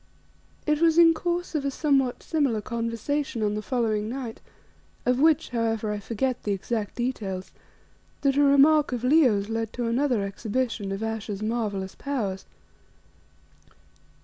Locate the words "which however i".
5.19-5.99